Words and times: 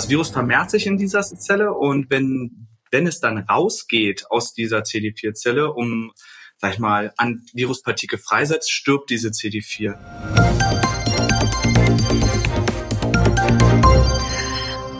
Das 0.00 0.08
Virus 0.08 0.30
vermehrt 0.30 0.70
sich 0.70 0.86
in 0.86 0.96
dieser 0.96 1.20
Zelle 1.20 1.74
und 1.74 2.08
wenn, 2.08 2.68
wenn 2.90 3.06
es 3.06 3.20
dann 3.20 3.36
rausgeht 3.36 4.24
aus 4.30 4.54
dieser 4.54 4.78
CD4-Zelle, 4.78 5.74
um, 5.74 6.12
sag 6.56 6.72
ich 6.72 6.78
mal, 6.78 7.12
an 7.18 7.44
Viruspartikel 7.52 8.18
freisetzt, 8.18 8.72
stirbt 8.72 9.10
diese 9.10 9.28
CD4. 9.28 9.98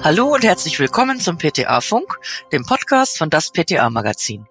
Hallo 0.02 0.34
und 0.34 0.44
herzlich 0.44 0.78
willkommen 0.78 1.18
zum 1.18 1.38
PTA-Funk, 1.38 2.18
dem 2.52 2.66
Podcast 2.66 3.16
von 3.16 3.30
das 3.30 3.52
PTA-Magazin. 3.52 4.44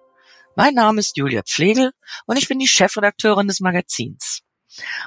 Mein 0.56 0.74
Name 0.74 0.98
ist 0.98 1.16
Julia 1.16 1.42
Pflegel 1.44 1.92
und 2.26 2.38
ich 2.38 2.48
bin 2.48 2.58
die 2.58 2.66
Chefredakteurin 2.66 3.46
des 3.46 3.60
Magazins. 3.60 4.40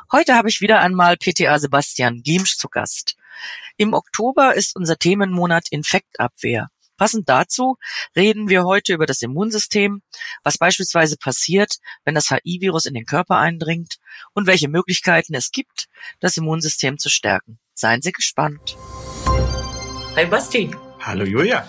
Heute 0.10 0.36
habe 0.36 0.48
ich 0.48 0.62
wieder 0.62 0.80
einmal 0.80 1.18
PTA 1.18 1.60
Sebastian 1.60 2.22
Giemsch 2.24 2.56
zu 2.56 2.70
Gast. 2.70 3.18
Im 3.78 3.94
Oktober 3.94 4.56
ist 4.56 4.76
unser 4.76 4.98
Themenmonat 4.98 5.68
Infektabwehr. 5.70 6.70
Passend 6.98 7.28
dazu 7.28 7.78
reden 8.16 8.50
wir 8.50 8.64
heute 8.64 8.94
über 8.94 9.06
das 9.06 9.22
Immunsystem, 9.22 10.02
was 10.44 10.58
beispielsweise 10.58 11.18
passiert, 11.18 11.78
wenn 12.06 12.16
das 12.16 12.30
HIV-Virus 12.30 12.86
in 12.86 12.94
den 12.94 13.06
Körper 13.06 13.38
eindringt 13.38 13.98
und 14.34 14.48
welche 14.48 14.70
Möglichkeiten 14.70 15.34
es 15.34 15.52
gibt, 15.52 15.88
das 16.20 16.38
Immunsystem 16.38 16.98
zu 16.98 17.10
stärken. 17.10 17.60
Seien 17.74 18.02
Sie 18.02 18.12
gespannt. 18.12 18.78
Hi 20.16 20.26
Basti. 20.28 20.70
Hallo 21.00 21.26
Julia. 21.26 21.68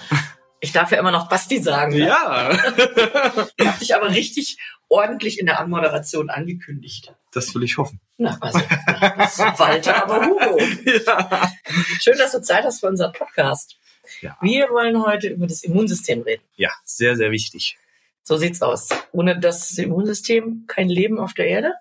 Ich 0.60 0.72
darf 0.72 0.92
ja 0.92 0.98
immer 0.98 1.10
noch 1.10 1.28
Basti 1.28 1.58
sagen. 1.60 1.92
Ne? 1.92 2.06
Ja. 2.06 2.50
ich 3.56 3.66
habe 3.66 3.78
dich 3.78 3.94
aber 3.94 4.10
richtig 4.10 4.58
ordentlich 4.88 5.38
in 5.38 5.46
der 5.46 5.58
Anmoderation 5.58 6.30
angekündigt. 6.30 7.14
Das 7.34 7.52
will 7.54 7.64
ich 7.64 7.76
hoffen. 7.76 8.00
Na, 8.16 8.38
also, 8.40 8.58
Walter, 8.58 10.04
aber 10.04 10.26
Hugo. 10.26 10.58
Ja. 11.06 11.52
Schön, 12.00 12.16
dass 12.16 12.32
du 12.32 12.40
Zeit 12.40 12.64
hast 12.64 12.80
für 12.80 12.86
unseren 12.86 13.12
Podcast. 13.12 13.76
Ja. 14.20 14.36
Wir 14.40 14.68
wollen 14.70 15.04
heute 15.04 15.28
über 15.28 15.46
das 15.46 15.64
Immunsystem 15.64 16.22
reden. 16.22 16.42
Ja, 16.56 16.70
sehr, 16.84 17.16
sehr 17.16 17.30
wichtig. 17.32 17.76
So 18.22 18.36
sieht's 18.36 18.62
aus. 18.62 18.88
Ohne 19.12 19.38
das 19.38 19.76
Immunsystem 19.78 20.64
kein 20.68 20.88
Leben 20.88 21.18
auf 21.18 21.34
der 21.34 21.48
Erde. 21.48 21.74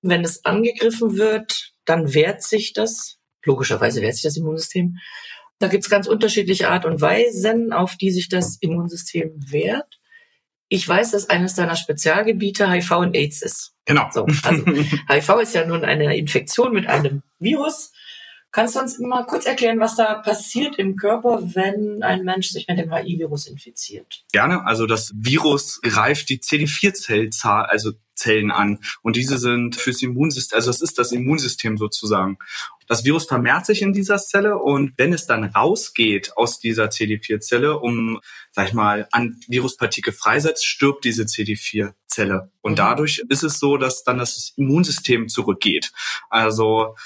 Wenn 0.00 0.24
es 0.24 0.44
angegriffen 0.44 1.18
wird, 1.18 1.72
dann 1.84 2.14
wehrt 2.14 2.42
sich 2.42 2.72
das. 2.72 3.18
Logischerweise 3.44 4.00
wehrt 4.00 4.14
sich 4.14 4.22
das 4.22 4.36
Immunsystem. 4.36 4.98
Da 5.58 5.68
gibt's 5.68 5.90
ganz 5.90 6.06
unterschiedliche 6.06 6.70
Art 6.70 6.84
und 6.84 7.00
Weisen, 7.00 7.72
auf 7.72 7.96
die 7.96 8.10
sich 8.10 8.28
das 8.28 8.56
Immunsystem 8.60 9.32
wehrt. 9.36 10.00
Ich 10.68 10.88
weiß, 10.88 11.10
dass 11.10 11.28
eines 11.28 11.54
deiner 11.54 11.76
Spezialgebiete 11.76 12.70
HIV 12.70 12.92
und 12.92 13.14
AIDS 13.14 13.42
ist. 13.42 13.71
Genau. 13.84 14.08
So, 14.12 14.26
also 14.42 14.64
HIV 15.08 15.28
ist 15.42 15.54
ja 15.54 15.66
nun 15.66 15.84
eine 15.84 16.16
Infektion 16.16 16.72
mit 16.72 16.86
einem 16.86 17.22
Virus. 17.38 17.92
Kannst 18.52 18.76
du 18.76 18.80
uns 18.80 18.98
mal 18.98 19.24
kurz 19.24 19.46
erklären, 19.46 19.80
was 19.80 19.96
da 19.96 20.14
passiert 20.14 20.78
im 20.78 20.96
Körper, 20.96 21.40
wenn 21.54 22.02
ein 22.02 22.22
Mensch 22.22 22.48
sich 22.48 22.68
mit 22.68 22.78
dem 22.78 22.92
HIV-Virus 22.92 23.46
infiziert? 23.46 24.24
Gerne. 24.30 24.66
Also 24.66 24.86
das 24.86 25.10
Virus 25.14 25.80
greift 25.80 26.28
die 26.28 26.38
CD4-Zellzahl, 26.38 27.64
also 27.64 27.92
Zellen 28.14 28.50
an. 28.50 28.78
Und 29.00 29.16
diese 29.16 29.38
sind 29.38 29.76
fürs 29.76 30.02
Immunsystem, 30.02 30.56
also 30.56 30.68
das 30.68 30.82
ist 30.82 30.98
das 30.98 31.12
Immunsystem 31.12 31.78
sozusagen. 31.78 32.36
Das 32.86 33.04
Virus 33.04 33.24
vermehrt 33.24 33.64
sich 33.64 33.80
in 33.80 33.94
dieser 33.94 34.18
Zelle 34.18 34.58
und 34.58 34.92
wenn 34.98 35.14
es 35.14 35.26
dann 35.26 35.44
rausgeht 35.44 36.36
aus 36.36 36.60
dieser 36.60 36.86
CD4-Zelle, 36.86 37.78
um, 37.78 38.20
sag 38.50 38.68
ich 38.68 38.74
mal, 38.74 39.08
an 39.12 39.40
Viruspartikel 39.48 40.12
freisetzt, 40.12 40.66
stirbt 40.66 41.04
diese 41.04 41.22
CD4-Zelle. 41.22 42.50
Und 42.60 42.72
mhm. 42.72 42.76
dadurch 42.76 43.24
ist 43.30 43.44
es 43.44 43.58
so, 43.58 43.78
dass 43.78 44.04
dann 44.04 44.18
das 44.18 44.52
Immunsystem 44.56 45.28
zurückgeht. 45.28 45.90
Also 46.28 46.96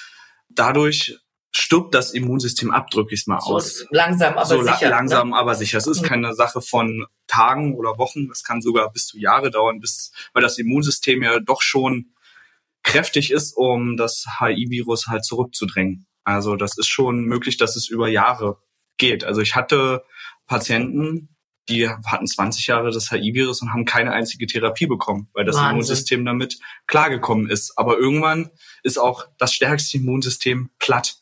dadurch 0.49 1.19
stirbt 1.57 1.95
das 1.95 2.13
Immunsystem 2.13 2.71
ab, 2.71 2.91
drücke 2.91 3.15
ich 3.15 3.23
es 3.23 3.27
mal 3.27 3.41
so 3.41 3.55
aus. 3.55 3.87
Langsam, 3.91 4.35
aber 4.35 4.47
so 4.47 4.63
sicher. 4.63 4.91
langsam, 4.91 5.31
ne? 5.31 5.37
aber 5.37 5.55
sicher. 5.55 5.79
Es 5.79 5.87
ist 5.87 6.03
mhm. 6.03 6.07
keine 6.07 6.35
Sache 6.35 6.61
von 6.61 7.07
Tagen 7.27 7.75
oder 7.75 7.99
Wochen. 7.99 8.31
Es 8.31 8.45
kann 8.45 8.61
sogar 8.61 8.93
bis 8.93 9.07
zu 9.07 9.19
Jahre 9.19 9.51
dauern, 9.51 9.81
bis, 9.81 10.13
weil 10.33 10.43
das 10.43 10.59
Immunsystem 10.59 11.23
ja 11.23 11.41
doch 11.41 11.63
schon 11.63 12.13
kräftig 12.83 13.31
ist, 13.31 13.57
um 13.57 13.97
das 13.97 14.27
HI-Virus 14.39 15.07
halt 15.09 15.25
zurückzudrängen. 15.25 16.07
Also 16.25 16.57
das 16.57 16.77
ist 16.77 16.89
schon 16.89 17.25
möglich, 17.25 17.57
dass 17.57 17.77
es 17.77 17.89
über 17.89 18.09
Jahre 18.09 18.59
geht. 18.97 19.25
Also 19.25 19.41
ich 19.41 19.57
hatte 19.57 20.05
Patienten, 20.47 21.36
die 21.69 21.89
hatten 21.89 22.27
20 22.27 22.67
Jahre 22.67 22.91
das 22.91 23.11
HIV-Virus 23.11 23.63
und 23.63 23.73
haben 23.73 23.85
keine 23.85 24.13
einzige 24.13 24.47
Therapie 24.47 24.87
bekommen, 24.87 25.29
weil 25.33 25.45
das 25.45 25.57
Wahnsinn. 25.57 25.71
Immunsystem 25.71 26.25
damit 26.25 26.59
klargekommen 26.87 27.51
ist. 27.51 27.77
Aber 27.77 27.99
irgendwann 27.99 28.51
ist 28.83 28.99
auch 28.99 29.27
das 29.39 29.53
stärkste 29.53 29.97
Immunsystem 29.99 30.71
platt. 30.79 31.21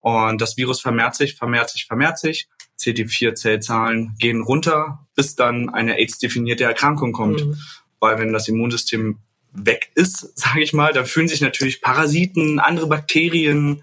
Und 0.00 0.40
das 0.40 0.56
Virus 0.56 0.80
vermehrt 0.80 1.16
sich, 1.16 1.34
vermehrt 1.34 1.70
sich, 1.70 1.86
vermehrt 1.86 2.18
sich. 2.18 2.48
CD4-Zellzahlen 2.78 4.14
gehen 4.18 4.42
runter, 4.42 5.06
bis 5.14 5.34
dann 5.34 5.70
eine 5.70 5.98
AIDS-definierte 5.98 6.64
Erkrankung 6.64 7.12
kommt. 7.12 7.44
Mhm. 7.44 7.56
Weil 7.98 8.18
wenn 8.18 8.32
das 8.32 8.48
Immunsystem 8.48 9.18
weg 9.52 9.90
ist, 9.94 10.38
sage 10.38 10.62
ich 10.62 10.72
mal, 10.72 10.92
da 10.92 11.04
fühlen 11.04 11.28
sich 11.28 11.40
natürlich 11.40 11.80
Parasiten, 11.80 12.60
andere 12.60 12.86
Bakterien 12.86 13.82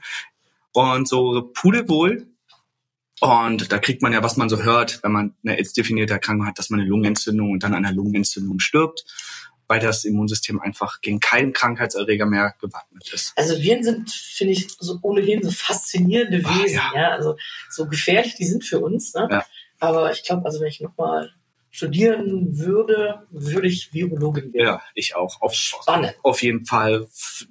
und 0.74 1.08
so 1.08 1.52
pudelwohl 1.54 2.28
und 3.24 3.72
da 3.72 3.80
kriegt 3.80 4.02
man 4.02 4.12
ja, 4.12 4.22
was 4.22 4.36
man 4.36 4.50
so 4.50 4.64
hört, 4.64 5.02
wenn 5.02 5.14
man 5.14 5.34
eine 5.46 5.58
AIDS-definierte 5.58 6.12
Erkrankung 6.12 6.46
hat, 6.46 6.60
dass 6.60 6.70
man 6.70 6.82
eine 6.82 6.90
Lungenentzündung 6.90 7.52
und 7.52 7.64
dann 7.64 7.74
an 7.74 7.86
einer 7.86 7.96
Lungenentzündung 7.96 8.60
stirbt, 8.60 9.06
weil 9.70 9.80
das 9.80 10.04
Immunsystem 10.04 10.60
einfach 10.60 11.00
gegen 11.00 11.22
keinen 11.22 11.54
Krankheitserreger 11.54 12.26
mehr 12.26 12.54
gewappnet 12.60 13.14
ist. 13.14 13.32
Also 13.38 13.58
Viren 13.62 13.82
sind, 13.82 14.12
finde 14.12 14.52
ich, 14.52 14.68
so 14.78 15.00
ohnehin 15.04 15.42
so 15.42 15.52
faszinierende 15.52 16.40
Wesen. 16.40 16.82
Ach, 16.82 16.96
ja. 16.96 17.02
ja. 17.02 17.10
also 17.12 17.38
so 17.70 17.88
gefährlich 17.88 18.36
die 18.36 18.44
sind 18.44 18.66
für 18.66 18.82
uns. 18.82 19.14
Ne? 19.14 19.26
Ja. 19.32 19.46
Aber 19.80 20.12
ich 20.12 20.24
glaube, 20.24 20.44
also 20.44 20.60
wenn 20.60 20.68
ich 20.68 20.82
nochmal 20.82 21.32
studieren 21.74 22.60
würde, 22.60 23.26
würde 23.32 23.68
ich 23.68 23.92
Virologin 23.94 24.54
werden. 24.54 24.66
Ja, 24.66 24.82
ich 24.94 25.16
auch. 25.16 25.42
Auf, 25.42 25.56
Spannend. 25.56 26.16
Auf 26.22 26.44
jeden 26.44 26.66
Fall. 26.66 27.08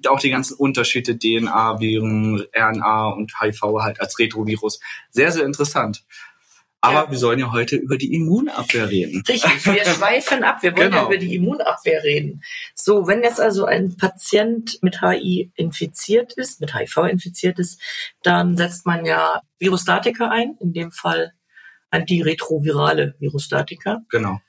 Auch 0.07 0.19
die 0.19 0.29
ganzen 0.29 0.55
Unterschiede, 0.55 1.19
DNA, 1.19 1.81
Viren, 1.81 2.41
RNA 2.55 3.09
und 3.09 3.33
HIV 3.39 3.61
halt 3.81 3.99
als 3.99 4.17
Retrovirus. 4.17 4.79
Sehr, 5.11 5.31
sehr 5.33 5.45
interessant. 5.45 6.05
Aber 6.79 7.03
ja. 7.03 7.11
wir 7.11 7.17
sollen 7.17 7.39
ja 7.39 7.51
heute 7.51 7.75
über 7.75 7.97
die 7.97 8.13
Immunabwehr 8.13 8.89
reden. 8.89 9.23
Richtig, 9.27 9.65
wir 9.65 9.85
schweifen 9.85 10.43
ab. 10.43 10.63
Wir 10.63 10.71
wollen 10.75 10.91
genau. 10.91 11.03
ja 11.03 11.07
über 11.07 11.17
die 11.17 11.35
Immunabwehr 11.35 12.03
reden. 12.03 12.43
So, 12.75 13.07
wenn 13.07 13.23
jetzt 13.23 13.41
also 13.41 13.65
ein 13.65 13.97
Patient 13.97 14.79
mit 14.81 15.01
HI 15.01 15.51
infiziert 15.55 16.33
ist, 16.33 16.61
mit 16.61 16.73
HIV 16.73 16.97
infiziert 17.09 17.59
ist, 17.59 17.81
dann 18.21 18.55
setzt 18.55 18.85
man 18.85 19.05
ja 19.05 19.41
Virostatika 19.59 20.29
ein, 20.29 20.57
in 20.61 20.71
dem 20.71 20.91
Fall 20.91 21.33
antiretrovirale 21.93 23.15
Virostatika. 23.19 24.01
Genau. 24.09 24.39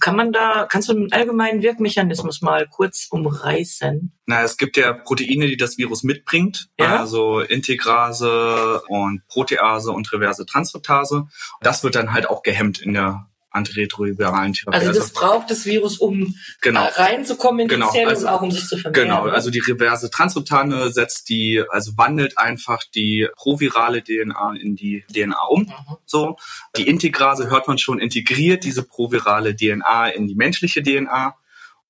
Kann 0.00 0.14
man 0.14 0.30
da, 0.30 0.66
kannst 0.70 0.90
du 0.90 0.92
einen 0.92 1.10
allgemeinen 1.10 1.62
Wirkmechanismus 1.62 2.42
mal 2.42 2.68
kurz 2.68 3.08
umreißen? 3.10 4.12
Na, 4.26 4.42
es 4.42 4.58
gibt 4.58 4.76
ja 4.76 4.92
Proteine, 4.92 5.46
die 5.46 5.56
das 5.56 5.78
Virus 5.78 6.02
mitbringt, 6.02 6.68
ja? 6.78 7.00
also 7.00 7.40
Integrase 7.40 8.82
und 8.88 9.26
Protease 9.26 9.90
und 9.90 10.12
reverse 10.12 10.44
Transkriptase. 10.44 11.24
Das 11.62 11.82
wird 11.82 11.94
dann 11.94 12.12
halt 12.12 12.28
auch 12.28 12.42
gehemmt 12.42 12.78
in 12.78 12.92
der 12.92 13.30
antiretroviralen 13.54 14.52
Therapie. 14.52 14.76
Also 14.76 14.88
das 14.88 15.10
also, 15.10 15.20
braucht 15.20 15.50
das 15.50 15.64
Virus, 15.64 15.98
um 15.98 16.34
genau, 16.60 16.88
reinzukommen 16.94 17.60
in 17.60 17.68
genau, 17.68 17.86
die 17.86 17.98
Zelle 17.98 18.10
also, 18.10 18.26
und 18.26 18.32
auch 18.32 18.42
um 18.42 18.50
sich 18.50 18.66
zu 18.66 18.76
vermehren. 18.76 19.08
Genau, 19.08 19.26
also 19.26 19.50
die 19.50 19.60
reverse 19.60 20.10
Transkriptane 20.10 20.90
setzt 20.90 21.28
die, 21.28 21.62
also 21.70 21.92
wandelt 21.96 22.36
einfach 22.36 22.82
die 22.94 23.28
provirale 23.36 24.02
DNA 24.02 24.56
in 24.60 24.76
die 24.76 25.04
DNA 25.12 25.40
um. 25.48 25.62
Mhm. 25.62 25.96
So, 26.04 26.36
die 26.76 26.88
Integrase 26.88 27.48
hört 27.48 27.68
man 27.68 27.78
schon 27.78 27.98
integriert 28.00 28.64
diese 28.64 28.82
provirale 28.82 29.54
DNA 29.54 30.08
in 30.08 30.26
die 30.26 30.34
menschliche 30.34 30.82
DNA. 30.82 31.36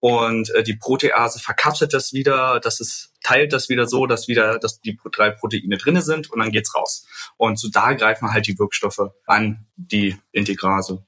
Und 0.01 0.51
äh, 0.51 0.63
die 0.63 0.77
Protease 0.77 1.39
verkapselt 1.39 1.95
das 1.95 2.13
wieder, 2.13 2.61
das 2.61 2.79
ist, 2.79 3.15
teilt 3.23 3.55
das 3.55 3.71
wieder 3.71 3.87
so, 3.87 4.05
dass 4.05 4.29
wieder 4.29 4.59
dass 4.59 4.83
die 4.83 4.99
drei 5.11 5.31
Proteine 5.31 5.79
drinne 5.79 6.03
sind 6.03 6.31
und 6.31 6.41
dann 6.41 6.53
geht's 6.53 6.75
raus. 6.75 7.07
Und 7.39 7.59
so 7.59 7.71
da 7.71 7.95
greifen 7.95 8.31
halt 8.31 8.47
die 8.47 8.59
Wirkstoffe 8.59 9.01
an 9.25 9.65
die 9.77 10.19
Integrase. 10.31 11.07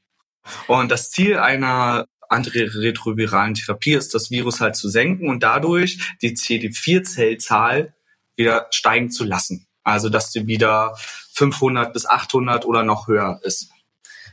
Und 0.66 0.90
das 0.90 1.10
Ziel 1.10 1.38
einer 1.38 2.06
antiretroviralen 2.28 3.54
Therapie 3.54 3.94
ist, 3.94 4.14
das 4.14 4.30
Virus 4.30 4.60
halt 4.60 4.76
zu 4.76 4.88
senken 4.88 5.28
und 5.28 5.42
dadurch 5.42 6.16
die 6.22 6.36
CD4-Zellzahl 6.36 7.94
wieder 8.36 8.66
steigen 8.70 9.10
zu 9.10 9.24
lassen. 9.24 9.66
Also, 9.82 10.08
dass 10.08 10.32
sie 10.32 10.46
wieder 10.46 10.96
500 11.34 11.92
bis 11.92 12.06
800 12.06 12.64
oder 12.64 12.82
noch 12.82 13.06
höher 13.06 13.40
ist. 13.42 13.70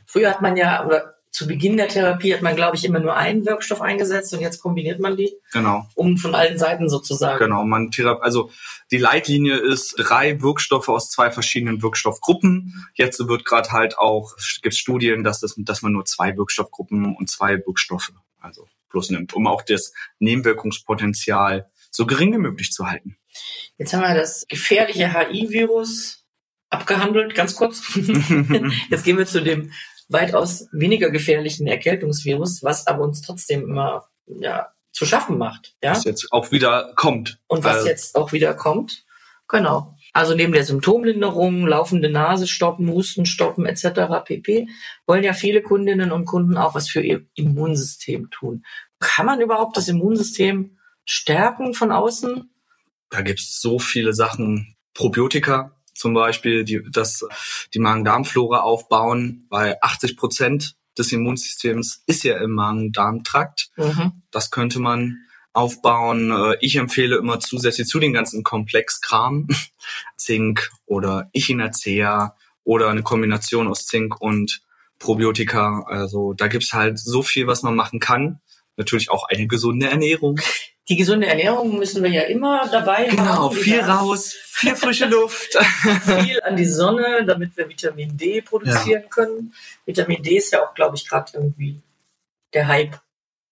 Früher 0.05 0.31
hat 0.31 0.41
man 0.41 0.57
ja, 0.57 0.85
oder 0.85 1.15
zu 1.33 1.47
Beginn 1.47 1.77
der 1.77 1.87
Therapie 1.87 2.31
hat 2.31 2.43
man, 2.43 2.55
glaube 2.55 2.77
ich, 2.77 2.85
immer 2.85 2.99
nur 2.99 3.17
einen 3.17 3.43
Wirkstoff 3.43 3.81
eingesetzt 3.81 4.33
und 4.35 4.41
jetzt 4.41 4.61
kombiniert 4.61 4.99
man 4.99 5.17
die. 5.17 5.35
Genau. 5.51 5.87
Um 5.95 6.17
von 6.17 6.35
allen 6.35 6.59
Seiten 6.59 6.89
sozusagen. 6.89 7.39
Genau. 7.39 7.65
Man 7.65 7.89
also 8.21 8.51
die 8.91 8.99
Leitlinie 8.99 9.57
ist 9.57 9.95
drei 9.97 10.43
Wirkstoffe 10.43 10.89
aus 10.89 11.09
zwei 11.09 11.31
verschiedenen 11.31 11.81
Wirkstoffgruppen. 11.81 12.85
Jetzt 12.93 13.27
wird 13.27 13.45
gerade 13.45 13.71
halt 13.71 13.97
auch, 13.97 14.35
gibt 14.61 14.75
Studien, 14.75 15.23
dass, 15.23 15.39
das, 15.39 15.55
dass 15.57 15.81
man 15.81 15.93
nur 15.93 16.05
zwei 16.05 16.37
Wirkstoffgruppen 16.37 17.15
und 17.15 17.29
zwei 17.31 17.57
Wirkstoffe, 17.65 18.11
also 18.39 18.67
plus 18.91 19.09
nimmt, 19.09 19.33
um 19.33 19.47
auch 19.47 19.63
das 19.63 19.91
Nebenwirkungspotenzial 20.19 21.67
so 21.89 22.05
gering 22.05 22.31
wie 22.33 22.37
möglich 22.37 22.71
zu 22.71 22.87
halten. 22.87 23.17
Jetzt 23.79 23.91
haben 23.93 24.03
wir 24.03 24.13
das 24.13 24.45
gefährliche 24.47 25.11
HI-Virus 25.11 26.25
abgehandelt, 26.69 27.33
ganz 27.33 27.55
kurz. 27.55 27.81
Jetzt 28.89 29.03
gehen 29.03 29.17
wir 29.17 29.25
zu 29.25 29.41
dem 29.41 29.71
weitaus 30.13 30.67
weniger 30.71 31.09
gefährlichen 31.09 31.67
Erkältungsvirus, 31.67 32.63
was 32.63 32.87
aber 32.87 33.03
uns 33.03 33.21
trotzdem 33.21 33.63
immer 33.63 34.07
ja, 34.27 34.69
zu 34.91 35.05
schaffen 35.05 35.37
macht. 35.37 35.75
Ja? 35.83 35.91
Was 35.91 36.05
jetzt 36.05 36.31
auch 36.31 36.51
wieder 36.51 36.93
kommt. 36.95 37.39
Und 37.47 37.63
was 37.63 37.77
Also, 37.77 37.87
jetzt 37.87 38.15
auch 38.15 38.31
wieder 38.31 38.53
kommt. 38.53 39.05
Genau. 39.47 39.95
Also 40.13 40.35
neben 40.35 40.53
der 40.53 40.63
Symptomlinderung, 40.63 41.65
laufende 41.65 42.09
Nase 42.09 42.47
stoppen, 42.47 42.89
Husten 42.89 43.25
stoppen 43.25 43.65
etc. 43.65 44.23
pp. 44.23 44.67
wollen 45.07 45.23
ja 45.23 45.33
viele 45.33 45.61
Kundinnen 45.61 46.11
und 46.11 46.25
Kunden 46.25 46.55
auch 46.55 46.75
was 46.75 46.87
für 46.87 47.01
ihr 47.01 47.25
Immunsystem 47.33 48.29
tun. 48.29 48.63
Kann 48.99 49.25
man 49.25 49.41
überhaupt 49.41 49.75
das 49.75 49.87
Immunsystem 49.87 50.77
stärken 51.03 51.73
von 51.73 51.91
außen? 51.91 52.49
Da 53.09 53.21
gibt's 53.21 53.59
so 53.59 53.79
viele 53.79 54.13
Sachen. 54.13 54.75
Probiotika 54.93 55.75
zum 55.93 56.13
Beispiel, 56.13 56.63
die 56.63 56.81
das 56.91 57.25
die 57.73 57.79
Magen-Darm-Flora 57.79 58.61
aufbauen, 58.61 59.45
weil 59.49 59.77
80 59.81 60.17
Prozent 60.17 60.75
des 60.97 61.11
Immunsystems 61.11 62.03
ist 62.05 62.23
ja 62.23 62.37
im 62.37 62.51
Magen-Darm-Trakt. 62.51 63.69
Mhm. 63.77 64.23
Das 64.31 64.51
könnte 64.51 64.79
man 64.79 65.17
aufbauen. 65.53 66.31
Äh, 66.31 66.57
Ich 66.61 66.75
empfehle 66.75 67.17
immer 67.17 67.39
zusätzlich 67.39 67.87
zu 67.87 67.99
den 67.99 68.13
ganzen 68.13 68.43
Komplexkram 68.43 69.47
Zink 70.17 70.71
oder 70.85 71.29
Echinacea 71.33 72.35
oder 72.63 72.89
eine 72.89 73.03
Kombination 73.03 73.67
aus 73.67 73.85
Zink 73.85 74.19
und 74.21 74.61
Probiotika. 74.99 75.83
Also 75.87 76.33
da 76.33 76.47
gibt's 76.47 76.73
halt 76.73 76.97
so 76.99 77.23
viel, 77.23 77.47
was 77.47 77.61
man 77.63 77.75
machen 77.75 77.99
kann. 77.99 78.39
Natürlich 78.77 79.11
auch 79.11 79.27
eine 79.27 79.47
gesunde 79.47 79.89
Ernährung. 79.89 80.39
Die 80.89 80.97
gesunde 80.97 81.27
Ernährung 81.27 81.77
müssen 81.79 82.03
wir 82.03 82.09
ja 82.11 82.23
immer 82.23 82.67
dabei 82.69 83.05
Genau, 83.05 83.23
haben. 83.49 83.55
viel 83.55 83.77
Ja. 83.77 83.95
raus, 83.99 84.33
viel 84.33 84.75
frische 84.75 85.05
Luft. 85.05 85.55
viel 86.21 86.41
an 86.43 86.57
die 86.57 86.65
Sonne, 86.65 87.23
damit 87.25 87.55
wir 87.55 87.69
Vitamin 87.69 88.17
D 88.17 88.41
produzieren 88.41 89.03
können. 89.09 89.53
Vitamin 89.85 90.21
D 90.21 90.37
ist 90.37 90.51
ja 90.51 90.61
auch, 90.63 90.73
glaube 90.73 90.97
ich, 90.97 91.07
gerade 91.07 91.31
irgendwie 91.35 91.81
der 92.53 92.67
Hype. 92.67 92.99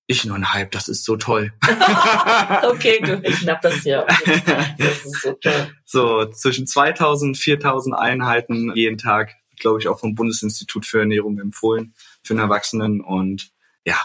Ich 0.07 0.25
nur 0.25 0.35
ein 0.35 0.51
Hype, 0.53 0.71
das 0.71 0.89
ist 0.89 1.05
so 1.05 1.15
toll. 1.15 1.53
Okay, 2.63 2.99
du, 3.01 3.21
ich 3.23 3.37
schnapp 3.37 3.61
das 3.61 3.83
ja. 3.85 4.05
Das 4.77 5.05
ist 5.05 5.21
so 5.21 5.31
toll. 5.33 5.67
so 5.85 6.25
zwischen 6.31 6.67
2000 6.67 7.37
4000 7.37 7.95
Einheiten 7.95 8.71
jeden 8.75 8.97
Tag, 8.97 9.35
glaube 9.57 9.79
ich, 9.79 9.87
auch 9.87 9.99
vom 9.99 10.15
Bundesinstitut 10.15 10.85
für 10.85 10.99
Ernährung 10.99 11.39
empfohlen 11.39 11.93
für 12.23 12.33
einen 12.33 12.41
Erwachsenen. 12.41 12.99
Und 13.01 13.51
ja, 13.85 13.95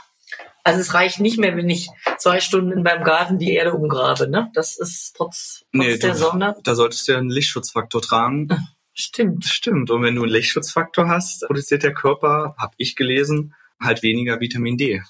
Also 0.67 0.81
es 0.81 0.95
reicht 0.95 1.21
nicht 1.21 1.39
mehr, 1.39 1.57
wenn 1.57 1.71
ich 1.71 1.89
zwei 2.19 2.41
Stunden 2.41 2.73
in 2.73 2.83
meinem 2.83 3.05
Garten 3.05 3.39
die 3.39 3.53
Erde 3.53 3.73
umgrabe, 3.73 4.29
ne? 4.29 4.51
Das 4.55 4.77
ist 4.77 5.15
trotz, 5.17 5.61
trotz 5.61 5.67
Nee, 5.73 5.97
der 5.97 6.11
du- 6.13 6.19
Sonne. 6.19 6.57
da 6.65 6.75
solltest 6.75 7.07
du 7.07 7.13
ja 7.13 7.19
einen 7.19 7.31
Lichtschutzfaktor 7.31 8.03
tragen. 8.03 8.49
Stimmt. 8.93 9.45
Stimmt. 9.45 9.91
Und 9.91 10.03
wenn 10.03 10.17
du 10.17 10.23
einen 10.23 10.33
Lichtschutzfaktor 10.33 11.07
hast, 11.09 11.43
produziert 11.47 11.85
der 11.85 11.95
Körper, 11.95 12.57
habe 12.59 12.75
ich 12.79 12.97
gelesen, 12.97 13.55
halt 13.81 14.03
weniger 14.03 14.41
Vitamin 14.41 14.77
D. 14.77 15.03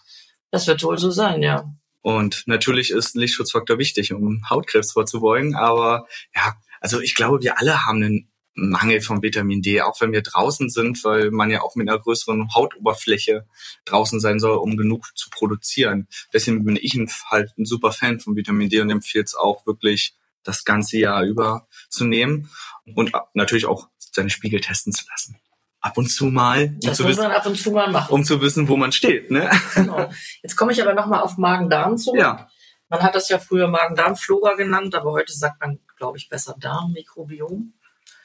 Das 0.50 0.67
wird 0.67 0.82
wohl 0.82 0.99
so 0.99 1.11
sein, 1.11 1.43
ja. 1.43 1.64
Und 2.03 2.43
natürlich 2.47 2.91
ist 2.91 3.14
ein 3.17 3.20
Lichtschutzfaktor 3.20 3.79
wichtig, 3.79 4.12
um 4.12 4.43
Hautkrebs 4.50 4.93
vorzubeugen. 4.93 5.55
Aber 5.55 6.06
ja, 6.35 6.55
also 6.82 7.00
ich 7.00 7.14
glaube, 7.14 7.41
wir 7.43 7.58
alle 7.58 7.87
haben 7.87 8.03
einen 8.03 8.29
Mangel 8.56 9.00
von 9.03 9.23
Vitamin 9.23 9.61
D, 9.62 9.82
auch 9.82 10.00
wenn 10.00 10.12
wir 10.12 10.23
draußen 10.23 10.70
sind, 10.70 11.05
weil 11.05 11.31
man 11.31 11.50
ja 11.50 11.61
auch 11.61 11.76
mit 11.76 11.88
einer 11.88 11.99
größeren 11.99 12.55
Hautoberfläche 12.55 13.47
draußen 13.85 14.19
sein 14.19 14.41
soll, 14.41 14.56
um 14.56 14.76
genug 14.76 15.12
zu 15.14 15.29
produzieren. 15.31 16.08
Deswegen 16.32 16.64
bin 16.64 16.76
ich 16.81 16.99
halt 17.31 17.53
ein 17.58 17.67
super 17.67 17.93
Fan 17.93 18.19
von 18.19 18.35
Vitamin 18.35 18.70
D 18.70 18.81
und 18.81 18.91
empfehle 18.91 19.25
es 19.25 19.35
auch 19.35 19.67
wirklich 19.67 20.14
das 20.43 20.64
ganze 20.64 20.99
Jahr 20.99 21.23
über 21.25 21.69
zu 21.91 22.05
nehmen 22.05 22.49
und 22.94 23.12
natürlich 23.35 23.67
auch 23.67 23.88
seine 23.99 24.31
Spiegel 24.31 24.61
testen 24.61 24.93
zu 24.93 25.05
lassen. 25.11 25.38
Ab 25.81 25.99
und 25.99 26.08
zu 26.08 26.26
mal, 26.26 26.69
um 26.75 26.81
Das 26.81 26.97
zu, 26.97 27.03
muss 27.03 27.11
wissen, 27.12 27.23
man 27.25 27.32
ab 27.32 27.47
und 27.47 27.56
zu 27.58 27.70
mal 27.70 27.91
machen. 27.91 28.12
um 28.12 28.25
zu 28.25 28.41
wissen, 28.41 28.67
wo 28.69 28.76
man 28.76 28.91
steht. 28.93 29.31
Ne? 29.31 29.50
Genau. 29.75 30.11
Jetzt 30.43 30.56
komme 30.56 30.73
ich 30.73 30.81
aber 30.82 30.94
nochmal 30.94 31.20
auf 31.20 31.37
Magen-Darm 31.37 31.99
zurück. 31.99 32.19
Ja, 32.19 32.49
Man 32.88 33.03
hat 33.03 33.14
das 33.14 33.29
ja 33.29 33.38
früher 33.38 33.69
Magen-Darm-Flora 33.69 34.55
genannt, 34.55 34.94
aber 34.94 35.12
heute 35.12 35.32
sagt 35.32 35.61
man, 35.61 35.79
glaube 35.99 36.17
ich, 36.19 36.29
besser 36.29 36.56
Darm-Mikrobiom. 36.58 37.75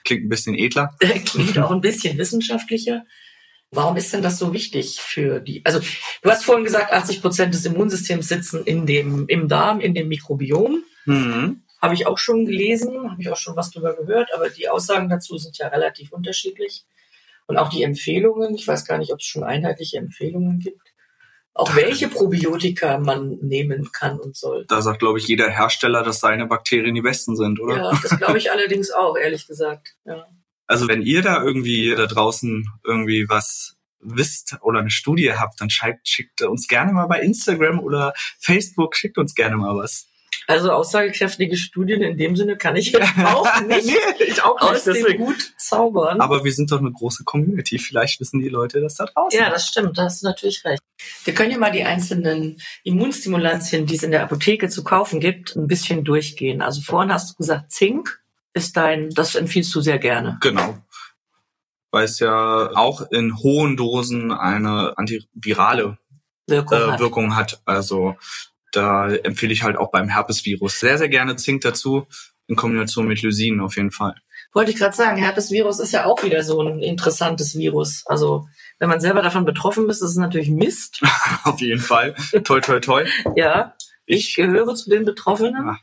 Klingt 0.04 0.26
ein 0.26 0.30
bisschen 0.30 0.56
edler. 0.56 0.96
Klingt 1.26 1.58
auch 1.60 1.72
ein 1.72 1.82
bisschen 1.82 2.18
wissenschaftlicher. 2.18 3.06
Warum 3.72 3.96
ist 3.96 4.12
denn 4.12 4.22
das 4.22 4.38
so 4.38 4.54
wichtig 4.54 5.00
für 5.00 5.40
die? 5.40 5.66
Also, 5.66 5.80
du 6.22 6.30
hast 6.30 6.44
vorhin 6.44 6.66
gesagt, 6.66 6.92
80 6.92 7.22
Prozent 7.22 7.54
des 7.54 7.66
Immunsystems 7.66 8.28
sitzen 8.28 8.66
in 8.66 8.86
dem, 8.86 9.28
im 9.30 9.48
Darm, 9.48 9.80
in 9.80 9.94
dem 9.94 10.10
Mikrobiom. 10.10 10.84
Mhm. 11.06 11.64
Habe 11.82 11.94
ich 11.94 12.06
auch 12.06 12.18
schon 12.18 12.46
gelesen, 12.46 13.10
habe 13.10 13.22
ich 13.22 13.30
auch 13.30 13.38
schon 13.38 13.56
was 13.56 13.72
drüber 13.72 13.96
gehört, 13.96 14.30
aber 14.36 14.50
die 14.50 14.68
Aussagen 14.68 15.10
dazu 15.10 15.38
sind 15.38 15.58
ja 15.58 15.70
relativ 15.70 16.12
unterschiedlich. 16.12 16.84
Und 17.48 17.58
auch 17.58 17.70
die 17.70 17.84
Empfehlungen, 17.84 18.54
ich 18.56 18.68
weiß 18.68 18.86
gar 18.86 18.98
nicht, 18.98 19.12
ob 19.14 19.20
es 19.20 19.26
schon 19.26 19.44
einheitliche 19.44 19.98
Empfehlungen 19.98 20.60
gibt. 20.60 20.91
Auch 21.54 21.76
welche 21.76 22.08
Probiotika 22.08 22.98
man 22.98 23.38
nehmen 23.42 23.92
kann 23.92 24.20
und 24.20 24.38
soll. 24.38 24.66
Da 24.68 24.82
sagt, 24.82 25.00
glaube 25.00 25.20
ich, 25.20 25.28
jeder 25.28 25.50
Hersteller, 25.50 26.02
dass 26.02 26.22
seine 26.22 26.46
Bakterien 26.46 26.96
die 26.96 27.02
besten 27.02 27.36
sind, 27.36 27.60
oder? 27.60 27.78
Ja, 27.78 28.00
das 28.02 28.18
glaube 28.18 28.38
ich 28.38 28.52
allerdings 28.52 28.92
auch, 28.92 29.18
ehrlich 29.18 29.48
gesagt. 29.48 29.96
Ja. 30.06 30.28
Also 30.66 30.88
wenn 30.88 31.02
ihr 31.02 31.22
da 31.22 31.44
irgendwie 31.44 31.94
da 31.96 32.06
draußen 32.06 32.66
irgendwie 32.86 33.28
was 33.28 33.76
wisst 34.00 34.58
oder 34.62 34.80
eine 34.80 34.90
Studie 34.90 35.34
habt, 35.34 35.60
dann 35.60 35.70
schreibt, 35.70 36.08
schickt 36.08 36.42
uns 36.42 36.68
gerne 36.68 36.94
mal 36.94 37.08
bei 37.08 37.20
Instagram 37.20 37.80
oder 37.80 38.14
Facebook, 38.40 38.96
schickt 38.96 39.18
uns 39.18 39.36
gerne 39.36 39.58
mal 39.58 39.76
was. 39.76 40.08
Also 40.48 40.72
aussagekräftige 40.72 41.56
Studien 41.56 42.02
in 42.02 42.18
dem 42.18 42.36
Sinne 42.36 42.58
kann 42.58 42.76
ich 42.76 42.92
jetzt 42.92 43.08
auch 43.26 43.62
nicht 43.62 43.86
nee, 43.86 44.26
ich 44.28 44.44
auch 44.44 44.60
aus 44.60 44.84
dem 44.84 45.20
Hut 45.20 45.54
zaubern. 45.58 46.20
Aber 46.20 46.44
wir 46.44 46.52
sind 46.52 46.72
doch 46.72 46.80
eine 46.80 46.92
große 46.92 47.24
Community. 47.24 47.80
Vielleicht 47.80 48.20
wissen 48.20 48.42
die 48.42 48.50
Leute 48.50 48.82
das 48.82 48.96
da 48.96 49.06
draußen. 49.06 49.40
ja, 49.40 49.50
das 49.50 49.68
stimmt, 49.68 49.98
da 49.98 50.04
hast 50.04 50.22
du 50.22 50.28
natürlich 50.28 50.64
recht. 50.66 50.82
Wir 51.24 51.34
können 51.34 51.52
ja 51.52 51.58
mal 51.58 51.72
die 51.72 51.84
einzelnen 51.84 52.62
Immunstimulantien, 52.84 53.86
die 53.86 53.96
es 53.96 54.04
in 54.04 54.12
der 54.12 54.24
Apotheke 54.24 54.70
zu 54.70 54.84
kaufen 54.84 55.20
gibt, 55.20 55.56
ein 55.56 55.68
bisschen 55.68 56.04
durchgehen. 56.04 56.62
Also 56.62 56.82
vorhin 56.82 57.14
hast 57.14 57.32
du 57.32 57.36
gesagt, 57.38 57.72
Zink 57.72 58.22
ist 58.54 58.76
dein, 58.78 59.10
das 59.12 59.36
empfiehlst 59.36 59.74
du 59.74 59.82
sehr 59.82 60.00
gerne. 60.00 60.38
Genau. 60.42 60.78
Weil 61.92 62.06
es 62.06 62.20
ja 62.20 62.72
auch 62.76 63.10
in 63.12 63.38
hohen 63.38 63.78
Dosen 63.78 64.32
eine 64.32 64.98
antivirale 64.98 65.98
Wirkung 66.48 66.78
äh, 66.78 66.92
hat. 66.92 67.00
Wirkung 67.00 67.36
hat. 67.36 67.62
Also 67.66 68.16
da 68.72 69.10
empfehle 69.10 69.54
ich 69.54 69.64
halt 69.64 69.78
auch 69.78 69.92
beim 69.92 70.10
Herpesvirus 70.10 70.80
sehr, 70.80 70.98
sehr 70.98 71.10
gerne 71.10 71.36
Zink 71.36 71.62
dazu, 71.62 72.08
in 72.48 72.56
Kombination 72.56 73.08
mit 73.08 73.22
Lysin 73.22 73.60
auf 73.60 73.76
jeden 73.76 73.92
Fall. 73.92 74.16
Wollte 74.54 74.72
ich 74.72 74.78
gerade 74.78 74.96
sagen, 74.96 75.18
Herpesvirus 75.18 75.80
ist 75.80 75.94
ja 75.94 76.06
auch 76.06 76.24
wieder 76.24 76.44
so 76.44 76.62
ein 76.62 76.82
interessantes 76.82 77.58
Virus. 77.58 78.04
Also 78.06 78.48
wenn 78.80 78.90
man 78.90 79.00
selber 79.00 79.22
davon 79.22 79.46
betroffen 79.46 79.90
ist, 79.90 80.02
ist 80.02 80.12
es 80.12 80.18
natürlich 80.18 80.50
Mist. 80.50 81.02
auf 81.44 81.62
jeden 81.62 81.80
Fall. 81.80 82.16
Toi, 82.44 82.60
toi, 82.60 82.80
toi. 82.80 83.06
Ja, 83.36 83.76
ich 84.06 84.36
gehöre 84.36 84.76
zu 84.76 84.90
den 84.90 85.06
Betroffenen. 85.06 85.66
Ja. 85.66 85.78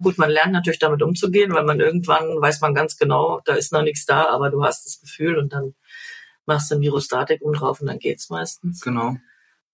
Gut, 0.00 0.18
man 0.18 0.30
lernt 0.30 0.52
natürlich 0.52 0.78
damit 0.78 1.02
umzugehen, 1.02 1.52
weil 1.52 1.64
man 1.64 1.80
irgendwann 1.80 2.40
weiß 2.40 2.60
man 2.60 2.74
ganz 2.74 2.96
genau, 2.96 3.40
da 3.44 3.54
ist 3.54 3.72
noch 3.72 3.82
nichts 3.82 4.06
da, 4.06 4.28
aber 4.28 4.50
du 4.50 4.64
hast 4.64 4.86
das 4.86 5.00
Gefühl 5.00 5.38
und 5.38 5.52
dann 5.52 5.74
machst 6.46 6.70
du 6.70 6.76
ein 6.76 6.80
Virostatikum 6.80 7.52
drauf 7.52 7.80
und 7.80 7.88
dann 7.88 7.98
geht's 7.98 8.30
meistens. 8.30 8.80
Genau. 8.80 9.16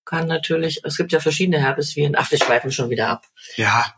Kann 0.05 0.27
natürlich, 0.29 0.83
es 0.85 0.97
gibt 0.97 1.13
ja 1.13 1.21
verschiedene 1.21 1.59
Herpesviren. 1.59 2.15
Ach, 2.17 2.31
wir 2.31 2.39
schweifen 2.39 2.71
schon 2.71 2.91
wieder 2.91 3.09
ab. 3.09 3.27
Ja, 3.57 3.95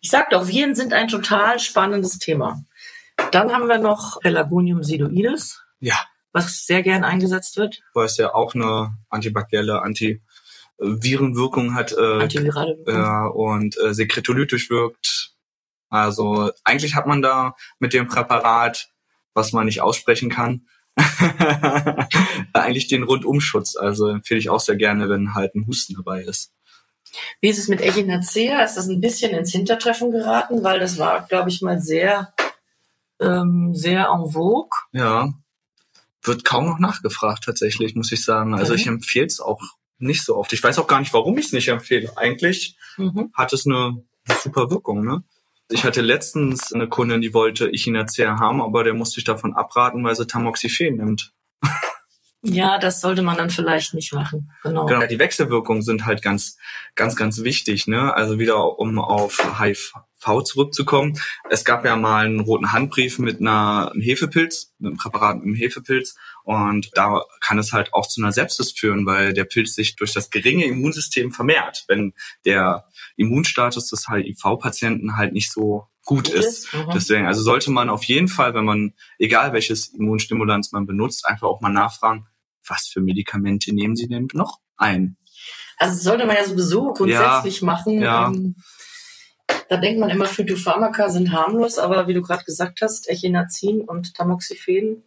Ich 0.00 0.10
sag 0.10 0.30
doch, 0.30 0.46
Viren 0.46 0.74
sind 0.74 0.92
ein 0.92 1.08
total 1.08 1.58
spannendes 1.58 2.18
Thema. 2.18 2.62
Dann 3.32 3.52
haben 3.52 3.66
wir 3.68 3.78
noch 3.78 4.20
Pelargonium 4.20 4.82
sidoides, 4.82 5.62
ja. 5.80 5.96
was 6.32 6.66
sehr 6.66 6.82
gern 6.82 7.04
eingesetzt 7.04 7.56
wird. 7.56 7.80
Weil 7.94 8.06
es 8.06 8.16
ja 8.16 8.34
auch 8.34 8.54
eine 8.54 8.96
antibakterielle, 9.08 9.82
Antivirenwirkung 9.82 11.74
hat 11.74 11.92
äh, 11.92 12.22
Antivirale 12.22 12.76
Wirkung. 12.84 12.94
äh, 12.94 13.28
und 13.30 13.78
äh, 13.80 13.92
sekretolytisch 13.92 14.70
wirkt. 14.70 15.32
Also 15.90 16.52
eigentlich 16.64 16.94
hat 16.94 17.06
man 17.06 17.22
da 17.22 17.54
mit 17.78 17.92
dem 17.92 18.06
Präparat, 18.06 18.90
was 19.34 19.52
man 19.52 19.66
nicht 19.66 19.80
aussprechen 19.80 20.30
kann, 20.30 20.68
eigentlich 22.52 22.88
den 22.88 23.02
Rundumschutz. 23.02 23.76
Also 23.76 24.08
empfehle 24.08 24.40
ich 24.40 24.50
auch 24.50 24.60
sehr 24.60 24.76
gerne, 24.76 25.08
wenn 25.08 25.34
halt 25.34 25.54
ein 25.54 25.66
Husten 25.66 25.94
dabei 25.94 26.22
ist. 26.22 26.52
Wie 27.40 27.48
ist 27.48 27.58
es 27.58 27.68
mit 27.68 27.80
Echinacea? 27.80 28.62
Ist 28.62 28.76
das 28.76 28.88
ein 28.88 29.00
bisschen 29.00 29.32
ins 29.32 29.52
Hintertreffen 29.52 30.10
geraten? 30.10 30.62
Weil 30.62 30.78
das 30.80 30.98
war, 30.98 31.26
glaube 31.26 31.48
ich, 31.50 31.62
mal 31.62 31.80
sehr, 31.80 32.34
ähm, 33.20 33.74
sehr 33.74 34.08
en 34.08 34.30
vogue. 34.30 34.68
Ja, 34.92 35.32
wird 36.22 36.44
kaum 36.44 36.66
noch 36.66 36.78
nachgefragt 36.78 37.44
tatsächlich, 37.44 37.94
muss 37.94 38.12
ich 38.12 38.24
sagen. 38.24 38.54
Also 38.54 38.72
Mhm. 38.74 38.78
ich 38.78 38.86
empfehle 38.86 39.26
es 39.26 39.40
auch 39.40 39.62
nicht 39.98 40.22
so 40.24 40.36
oft. 40.36 40.52
Ich 40.52 40.62
weiß 40.62 40.78
auch 40.78 40.86
gar 40.86 41.00
nicht, 41.00 41.12
warum 41.14 41.38
ich 41.38 41.46
es 41.46 41.52
nicht 41.52 41.68
empfehle. 41.68 42.12
Eigentlich 42.16 42.76
Mhm. 42.98 43.30
hat 43.34 43.52
es 43.52 43.66
eine 43.66 44.02
super 44.42 44.70
Wirkung, 44.70 45.04
ne? 45.04 45.22
Ich 45.70 45.84
hatte 45.84 46.00
letztens 46.00 46.72
eine 46.72 46.88
Kundin, 46.88 47.20
die 47.20 47.34
wollte 47.34 47.68
Echinacea 47.68 48.38
haben, 48.38 48.62
aber 48.62 48.84
der 48.84 48.94
musste 48.94 49.20
ich 49.20 49.24
davon 49.24 49.54
abraten, 49.54 50.02
weil 50.02 50.16
sie 50.16 50.26
Tamoxifen 50.26 50.96
nimmt. 50.96 51.34
Ja, 52.42 52.78
das 52.78 53.00
sollte 53.00 53.22
man 53.22 53.36
dann 53.36 53.50
vielleicht 53.50 53.94
nicht 53.94 54.12
machen. 54.12 54.52
Genau. 54.62 54.86
Genau, 54.86 55.06
die 55.06 55.18
Wechselwirkungen 55.18 55.82
sind 55.82 56.06
halt 56.06 56.22
ganz, 56.22 56.56
ganz, 56.94 57.16
ganz 57.16 57.42
wichtig. 57.42 57.88
Ne? 57.88 58.14
Also 58.14 58.38
wieder, 58.38 58.78
um 58.78 58.98
auf 58.98 59.38
HIV 59.60 59.92
zurückzukommen. 60.44 61.18
Es 61.48 61.64
gab 61.64 61.84
ja 61.84 61.96
mal 61.96 62.26
einen 62.26 62.40
roten 62.40 62.72
Handbrief 62.72 63.18
mit 63.18 63.40
einer 63.40 63.92
Hefepilz, 63.98 64.74
mit 64.78 64.90
einem 64.90 64.98
Präparat 64.98 65.36
mit 65.36 65.44
einem 65.46 65.54
Hefepilz. 65.54 66.16
Und 66.44 66.90
da 66.94 67.22
kann 67.40 67.58
es 67.58 67.72
halt 67.72 67.92
auch 67.92 68.06
zu 68.06 68.20
einer 68.20 68.32
Sepsis 68.32 68.72
führen, 68.72 69.06
weil 69.06 69.32
der 69.32 69.44
Pilz 69.44 69.74
sich 69.74 69.96
durch 69.96 70.12
das 70.12 70.30
geringe 70.30 70.64
Immunsystem 70.64 71.32
vermehrt, 71.32 71.84
wenn 71.88 72.14
der 72.44 72.86
Immunstatus 73.16 73.88
des 73.88 74.08
HIV-Patienten 74.08 75.16
halt 75.16 75.32
nicht 75.32 75.52
so 75.52 75.88
gut 76.08 76.30
ist. 76.30 76.72
Mhm. 76.72 76.90
Deswegen, 76.94 77.26
also 77.26 77.42
sollte 77.42 77.70
man 77.70 77.90
auf 77.90 78.02
jeden 78.04 78.28
Fall, 78.28 78.54
wenn 78.54 78.64
man, 78.64 78.94
egal 79.18 79.52
welches 79.52 79.88
Immunstimulanz 79.88 80.72
man 80.72 80.86
benutzt, 80.86 81.28
einfach 81.28 81.46
auch 81.46 81.60
mal 81.60 81.68
nachfragen, 81.68 82.26
was 82.66 82.86
für 82.86 83.00
Medikamente 83.00 83.74
nehmen 83.74 83.94
Sie 83.94 84.08
denn 84.08 84.26
noch 84.32 84.58
ein? 84.78 85.18
Also 85.76 85.94
das 85.94 86.02
sollte 86.02 86.24
man 86.24 86.36
ja 86.36 86.46
sowieso 86.46 86.94
grundsätzlich 86.94 87.60
ja, 87.60 87.66
machen. 87.66 88.00
Ja. 88.00 88.28
Ähm, 88.28 88.56
da 89.68 89.76
denkt 89.76 90.00
man 90.00 90.08
immer, 90.08 90.24
Phytopharmaka 90.24 91.10
sind 91.10 91.30
harmlos, 91.30 91.78
aber 91.78 92.08
wie 92.08 92.14
du 92.14 92.22
gerade 92.22 92.44
gesagt 92.44 92.80
hast, 92.80 93.06
Echinazin 93.10 93.82
und 93.82 94.14
Tamoxifen 94.14 95.04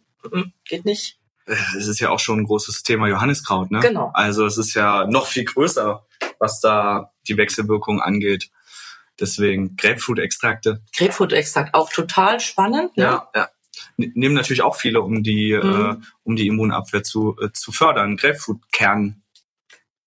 geht 0.64 0.84
nicht. 0.84 1.18
Es 1.46 1.88
ist 1.88 1.98
ja 1.98 2.10
auch 2.10 2.20
schon 2.20 2.38
ein 2.38 2.44
großes 2.44 2.84
Thema 2.84 3.08
Johanniskraut, 3.08 3.72
ne? 3.72 3.80
Genau. 3.80 4.12
Also 4.14 4.46
es 4.46 4.56
ist 4.56 4.74
ja 4.74 5.08
noch 5.08 5.26
viel 5.26 5.44
größer, 5.44 6.06
was 6.38 6.60
da 6.60 7.12
die 7.26 7.36
Wechselwirkung 7.36 8.00
angeht. 8.00 8.51
Deswegen 9.22 9.76
Grapefruit-Extrakte. 9.76 10.82
Grapefruit-Extrakt 10.96 11.74
auch 11.74 11.90
total 11.90 12.40
spannend. 12.40 12.96
Ne? 12.96 13.04
Ja, 13.04 13.28
ja. 13.34 13.48
Nehmen 13.96 14.34
natürlich 14.34 14.62
auch 14.62 14.74
viele, 14.74 15.00
um 15.00 15.22
die, 15.22 15.58
mhm. 15.62 16.00
äh, 16.02 16.06
um 16.24 16.34
die 16.34 16.48
Immunabwehr 16.48 17.04
zu, 17.04 17.36
äh, 17.40 17.52
zu 17.52 17.70
fördern. 17.70 18.16
Grapefruit-Kern. 18.16 19.22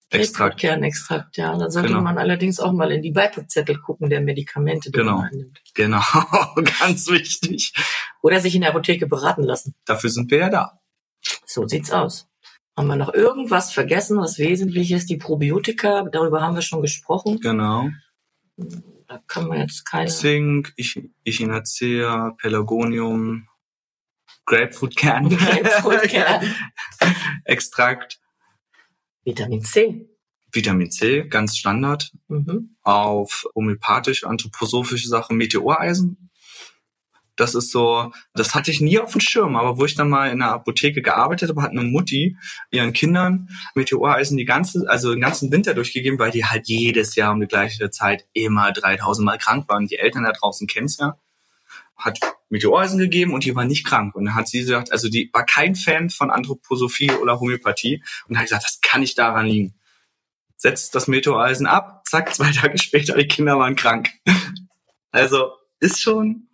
Extrakt. 0.10 0.60
Kernextrakt, 0.60 1.38
ja. 1.38 1.58
Da 1.58 1.70
sollte 1.70 1.90
genau. 1.90 2.02
man 2.02 2.18
allerdings 2.18 2.60
auch 2.60 2.74
mal 2.74 2.92
in 2.92 3.02
die 3.02 3.12
Beipackzettel 3.12 3.80
gucken 3.80 4.10
der 4.10 4.20
Medikamente, 4.20 4.92
die 4.92 4.98
genau. 4.98 5.20
man 5.20 5.30
einnimmt. 5.30 5.62
Genau, 5.74 6.02
ganz 6.80 7.08
wichtig. 7.10 7.74
Oder 8.22 8.42
sich 8.42 8.54
in 8.54 8.62
der 8.62 8.72
Apotheke 8.72 9.08
beraten 9.08 9.44
lassen. 9.44 9.76
Dafür 9.86 10.10
sind 10.10 10.30
wir 10.30 10.40
ja 10.40 10.50
da. 10.50 10.80
So 11.46 11.68
sieht's 11.68 11.92
aus. 11.92 12.28
Haben 12.78 12.88
wir 12.88 12.98
noch 12.98 13.14
irgendwas 13.14 13.72
vergessen, 13.72 14.18
was 14.18 14.38
wesentlich 14.38 14.92
ist? 14.92 15.10
Die 15.10 15.18
Probiotika, 15.18 16.04
darüber 16.04 16.42
haben 16.42 16.56
wir 16.56 16.62
schon 16.62 16.82
gesprochen. 16.82 17.40
Genau. 17.40 17.90
Da 19.08 19.22
kann 19.28 19.48
man 19.48 19.60
jetzt 19.60 19.86
keine... 19.86 20.10
Zink, 20.10 20.74
Echinacea, 21.24 22.36
Pelargonium, 22.38 23.48
Grapefruitkern. 24.46 25.30
Grapefruitkern. 25.30 26.54
Extrakt. 27.46 28.20
Vitamin 29.24 29.62
C. 29.64 30.08
Vitamin 30.52 30.92
C, 30.92 31.28
ganz 31.28 31.58
Standard. 31.58 32.12
Mhm. 32.28 32.76
Auf 32.82 33.46
homöopathisch, 33.56 34.24
anthroposophische 34.24 35.08
Sachen, 35.08 35.38
Meteoreisen. 35.38 36.25
Das 37.36 37.54
ist 37.54 37.72
so, 37.72 38.14
das 38.34 38.56
hatte 38.56 38.72
ich 38.72 38.80
nie 38.80 39.00
auf 39.00 39.12
dem 39.12 39.20
Schirm, 39.20 39.56
aber 39.58 39.78
wo 39.78 39.86
ich 39.86 39.96
dann 39.96 40.10
mal 40.10 40.32
in 40.32 40.40
der 40.40 40.52
Apotheke 40.52 41.02
gearbeitet 41.02 41.50
habe, 41.50 41.62
hat 41.62 41.72
eine 41.72 41.84
Mutti 41.84 42.38
ihren 42.72 42.94
Kindern 42.94 43.50
Meteoreisen 43.76 44.38
die 44.38 44.46
ganze, 44.46 44.86
also 44.90 45.12
den 45.12 45.22
ganzen 45.22 45.52
Winter 45.52 45.74
durchgegeben, 45.74 46.18
weil 46.18 46.32
die 46.32 46.46
halt 46.46 46.68
jedes 46.68 47.16
Jahr 47.16 47.34
um 47.34 47.42
die 47.42 47.48
gleiche 47.48 47.90
Zeit 47.90 48.26
immer 48.34 48.72
3000 48.72 49.26
Mal 49.26 49.38
krank 49.38 49.68
waren. 49.68 49.88
Die 49.88 49.98
Eltern 49.98 50.24
da 50.24 50.32
draußen 50.32 50.68
kennen's 50.68 50.98
ja. 50.98 51.18
Hat 51.98 52.20
Meteoreisen 52.50 53.00
gegeben 53.00 53.34
und 53.34 53.44
die 53.44 53.56
war 53.56 53.66
nicht 53.66 53.86
krank. 53.86 54.16
Und 54.16 54.26
dann 54.26 54.36
hat 54.36 54.48
sie 54.48 54.60
gesagt, 54.60 54.92
also 54.92 55.10
die 55.10 55.30
war 55.34 55.46
kein 55.46 55.76
Fan 55.76 56.10
von 56.10 56.32
Anthroposophie 56.32 57.12
oder 57.12 57.40
Homöopathie 57.40 58.02
und 58.28 58.38
hat 58.38 58.46
gesagt, 58.46 58.64
das 58.64 58.80
kann 58.82 59.02
nicht 59.02 59.18
daran 59.18 59.46
liegen. 59.46 59.76
Setzt 60.58 60.96
das 60.96 61.08
Meteoreisen 61.08 61.68
ab, 61.68 62.04
zack, 62.08 62.34
zwei 62.34 62.52
Tage 62.52 62.78
später, 62.78 63.18
die 63.18 63.28
Kinder 63.28 63.60
waren 63.60 63.76
krank. 63.76 64.10
Also 65.12 65.52
ist 65.80 66.02
schon. 66.02 66.50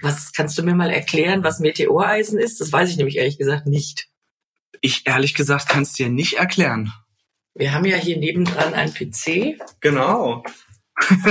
Was 0.00 0.32
kannst 0.32 0.58
du 0.58 0.62
mir 0.62 0.74
mal 0.74 0.90
erklären, 0.90 1.44
was 1.44 1.60
Meteoreisen 1.60 2.38
ist? 2.38 2.60
Das 2.60 2.72
weiß 2.72 2.90
ich 2.90 2.96
nämlich 2.96 3.16
ehrlich 3.16 3.38
gesagt 3.38 3.66
nicht. 3.66 4.08
Ich 4.80 5.06
ehrlich 5.06 5.34
gesagt 5.34 5.68
kann 5.68 5.82
es 5.82 5.92
dir 5.92 6.08
nicht 6.08 6.34
erklären. 6.34 6.92
Wir 7.54 7.72
haben 7.72 7.84
ja 7.84 7.96
hier 7.96 8.18
nebendran 8.18 8.74
ein 8.74 8.92
PC. 8.92 9.60
Genau. 9.80 10.42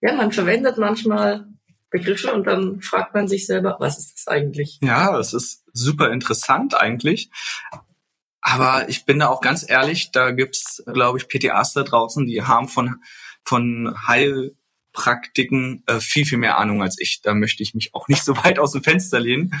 ja, 0.00 0.14
man 0.14 0.32
verwendet 0.32 0.76
manchmal 0.76 1.46
Begriffe 1.88 2.32
und 2.32 2.46
dann 2.46 2.80
fragt 2.82 3.14
man 3.14 3.26
sich 3.26 3.46
selber, 3.46 3.76
was 3.80 3.98
ist 3.98 4.18
das 4.18 4.28
eigentlich? 4.28 4.78
Ja, 4.82 5.18
es 5.18 5.32
ist 5.32 5.64
super 5.72 6.12
interessant 6.12 6.74
eigentlich. 6.74 7.30
Aber 8.42 8.88
ich 8.88 9.04
bin 9.04 9.18
da 9.18 9.28
auch 9.28 9.40
ganz 9.40 9.68
ehrlich, 9.68 10.12
da 10.12 10.30
gibt's, 10.30 10.82
glaube 10.86 11.18
ich, 11.18 11.28
PTAs 11.28 11.72
da 11.72 11.82
draußen, 11.82 12.26
die 12.26 12.42
haben 12.42 12.68
von, 12.68 13.02
von 13.44 13.94
Heilpraktiken 15.06 15.82
äh, 15.86 16.00
viel, 16.00 16.24
viel 16.24 16.38
mehr 16.38 16.58
Ahnung 16.58 16.82
als 16.82 16.96
ich. 16.98 17.20
Da 17.22 17.34
möchte 17.34 17.62
ich 17.62 17.74
mich 17.74 17.94
auch 17.94 18.08
nicht 18.08 18.24
so 18.24 18.36
weit 18.36 18.58
aus 18.58 18.72
dem 18.72 18.82
Fenster 18.82 19.20
lehnen. 19.20 19.52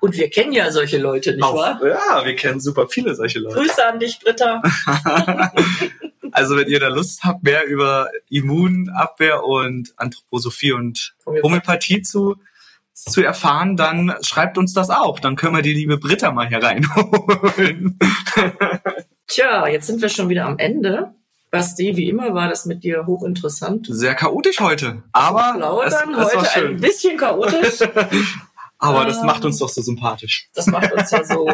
Und 0.00 0.16
wir 0.16 0.30
kennen 0.30 0.52
ja 0.52 0.70
solche 0.70 0.98
Leute, 0.98 1.32
nicht 1.32 1.42
auch, 1.42 1.56
wahr? 1.56 1.80
Ja, 1.84 2.24
wir 2.24 2.36
kennen 2.36 2.60
super 2.60 2.88
viele 2.88 3.14
solche 3.14 3.38
Leute. 3.38 3.56
Grüße 3.56 3.86
an 3.86 3.98
dich, 3.98 4.18
Britta. 4.20 4.62
Also 6.30 6.58
wenn 6.58 6.68
ihr 6.68 6.78
da 6.78 6.88
Lust 6.88 7.24
habt, 7.24 7.42
mehr 7.42 7.66
über 7.66 8.10
Immunabwehr 8.28 9.44
und 9.44 9.94
Anthroposophie 9.96 10.72
und 10.72 11.14
Homöopathie 11.24 12.02
zu, 12.02 12.36
zu 12.92 13.22
erfahren, 13.22 13.78
dann 13.78 14.14
schreibt 14.20 14.58
uns 14.58 14.74
das 14.74 14.90
auch. 14.90 15.20
Dann 15.20 15.36
können 15.36 15.56
wir 15.56 15.62
die 15.62 15.72
liebe 15.72 15.96
Britta 15.96 16.30
mal 16.30 16.46
hier 16.46 16.62
reinholen. 16.62 17.98
Tja, 19.26 19.68
jetzt 19.68 19.86
sind 19.86 20.02
wir 20.02 20.10
schon 20.10 20.28
wieder 20.28 20.44
am 20.44 20.58
Ende. 20.58 21.14
Basti, 21.50 21.96
wie 21.96 22.08
immer 22.08 22.34
war 22.34 22.48
das 22.48 22.66
mit 22.66 22.84
dir 22.84 23.06
hochinteressant. 23.06 23.86
Sehr 23.90 24.14
chaotisch 24.14 24.60
heute, 24.60 25.02
aber 25.12 25.54
Plaudern, 25.56 26.14
es, 26.14 26.34
es 26.34 26.34
heute 26.34 26.68
ein 26.68 26.80
bisschen 26.80 27.16
chaotisch. 27.16 27.80
aber 28.78 29.04
das 29.06 29.22
macht 29.22 29.44
uns 29.44 29.58
doch 29.58 29.68
so 29.68 29.80
sympathisch. 29.80 30.48
Das 30.54 30.66
macht 30.66 30.92
uns 30.92 31.10
ja 31.10 31.24
so, 31.24 31.50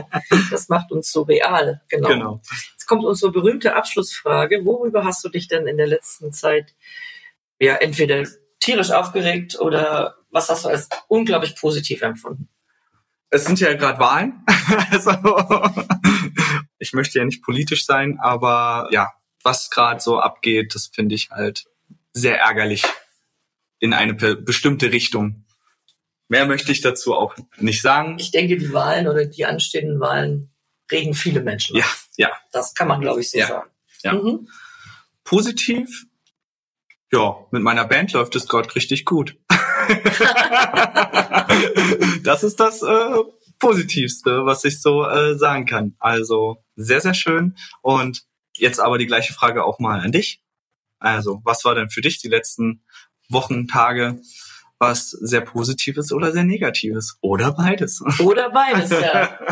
das 0.50 0.68
macht 0.68 0.90
uns 0.90 1.12
so 1.12 1.22
real, 1.22 1.80
genau. 1.88 2.08
genau. 2.08 2.40
Jetzt 2.72 2.86
kommt 2.86 3.04
unsere 3.04 3.32
berühmte 3.32 3.76
Abschlussfrage. 3.76 4.64
Worüber 4.64 5.04
hast 5.04 5.24
du 5.24 5.28
dich 5.28 5.48
denn 5.48 5.66
in 5.66 5.76
der 5.76 5.86
letzten 5.86 6.32
Zeit 6.32 6.74
ja 7.60 7.76
entweder 7.76 8.24
tierisch 8.60 8.90
aufgeregt 8.90 9.58
oder 9.60 10.16
was 10.30 10.48
hast 10.48 10.64
du 10.64 10.68
als 10.68 10.88
unglaublich 11.08 11.54
positiv 11.56 12.02
empfunden? 12.02 12.48
Es 13.30 13.44
sind 13.44 13.60
ja 13.60 13.74
gerade 13.74 13.98
Wahlen. 13.98 14.44
also, 14.90 15.12
ich 16.78 16.92
möchte 16.92 17.18
ja 17.18 17.24
nicht 17.24 17.42
politisch 17.42 17.86
sein, 17.86 18.18
aber 18.20 18.88
ja, 18.90 19.12
was 19.44 19.70
gerade 19.70 20.00
so 20.00 20.18
abgeht, 20.18 20.74
das 20.74 20.88
finde 20.88 21.14
ich 21.14 21.30
halt 21.30 21.66
sehr 22.12 22.40
ärgerlich 22.40 22.82
in 23.78 23.92
eine 23.92 24.14
bestimmte 24.14 24.90
Richtung. 24.92 25.44
Mehr 26.28 26.46
möchte 26.46 26.72
ich 26.72 26.80
dazu 26.80 27.14
auch 27.14 27.36
nicht 27.58 27.82
sagen. 27.82 28.16
Ich 28.18 28.30
denke, 28.30 28.56
die 28.56 28.72
Wahlen 28.72 29.06
oder 29.06 29.26
die 29.26 29.44
anstehenden 29.44 30.00
Wahlen 30.00 30.50
regen 30.90 31.14
viele 31.14 31.42
Menschen. 31.42 31.76
Ja, 31.76 31.84
ja. 32.16 32.30
Das 32.50 32.74
kann 32.74 32.88
man, 32.88 33.00
glaube 33.00 33.20
ich, 33.20 33.30
so 33.30 33.38
ja, 33.38 33.46
sagen. 33.46 33.70
Ja. 34.02 34.14
Mhm. 34.14 34.48
Positiv, 35.22 36.06
ja, 37.12 37.36
mit 37.50 37.62
meiner 37.62 37.84
Band 37.84 38.12
läuft 38.12 38.34
es 38.34 38.48
gerade 38.48 38.74
richtig 38.74 39.04
gut. 39.04 39.36
das 42.24 42.42
ist 42.42 42.58
das 42.58 42.82
äh, 42.82 43.18
Positivste, 43.60 44.44
was 44.44 44.64
ich 44.64 44.82
so 44.82 45.04
äh, 45.04 45.36
sagen 45.38 45.64
kann. 45.66 45.94
Also 46.00 46.64
sehr, 46.74 47.00
sehr 47.00 47.14
schön. 47.14 47.56
Und 47.82 48.24
jetzt 48.56 48.80
aber 48.80 48.98
die 48.98 49.06
gleiche 49.06 49.32
Frage 49.32 49.64
auch 49.64 49.78
mal 49.78 50.00
an 50.00 50.12
dich. 50.12 50.40
Also, 50.98 51.40
was 51.44 51.64
war 51.64 51.74
denn 51.74 51.90
für 51.90 52.00
dich 52.00 52.20
die 52.20 52.28
letzten 52.28 52.82
Wochen, 53.28 53.68
Tage, 53.68 54.20
was 54.78 55.10
sehr 55.10 55.40
Positives 55.40 56.12
oder 56.12 56.32
sehr 56.32 56.44
Negatives? 56.44 57.18
Oder 57.20 57.52
beides? 57.52 58.02
Oder 58.20 58.50
beides, 58.50 58.90
ja. 58.90 59.38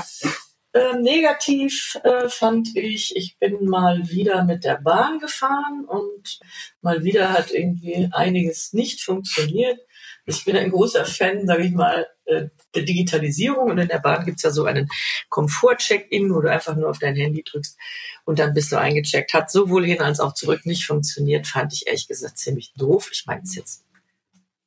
Äh, 0.75 0.97
negativ 0.97 1.99
äh, 2.03 2.31
fand 2.31 2.75
ich, 2.75 3.15
ich 3.15 3.37
bin 3.39 3.67
mal 3.67 4.09
wieder 4.09 4.43
mit 4.45 4.65
der 4.65 4.77
Bahn 4.77 5.19
gefahren 5.19 5.85
und 5.87 6.41
mal 6.81 7.05
wieder 7.05 7.35
hat 7.35 7.51
irgendwie 7.51 8.09
einiges 8.11 8.73
nicht 8.73 9.03
funktioniert. 9.03 9.79
Ich 10.25 10.45
bin 10.45 10.57
ein 10.57 10.71
großer 10.71 11.05
Fan, 11.05 11.47
sage 11.47 11.65
ich 11.65 11.73
mal, 11.73 12.07
äh, 12.27 12.47
der 12.75 12.83
Digitalisierung 12.83 13.71
und 13.71 13.79
in 13.79 13.89
der 13.89 13.99
Bahn 13.99 14.25
gibt's 14.25 14.43
ja 14.43 14.51
so 14.51 14.65
einen 14.65 14.89
Komfort-Check-In, 15.29 16.33
wo 16.33 16.41
du 16.41 16.51
einfach 16.51 16.77
nur 16.77 16.91
auf 16.91 16.99
dein 16.99 17.17
Handy 17.17 17.43
drückst 17.43 17.77
und 18.25 18.39
dann 18.39 18.55
bist 18.55 18.71
du 18.71 18.79
eingecheckt. 18.79 19.35
Hat 19.35 19.51
sowohl 19.51 19.85
hin 19.85 20.01
als 20.01 20.21
auch 20.21 20.35
zurück 20.35 20.65
nicht 20.65 20.87
funktioniert, 20.87 21.47
fand 21.47 21.73
ich 21.73 21.87
ehrlich 21.87 22.07
gesagt 22.07 22.39
ziemlich 22.39 22.73
doof. 22.75 23.11
Ich 23.13 23.25
meine, 23.27 23.43
es 23.43 23.51
ist 23.51 23.57
jetzt 23.57 23.85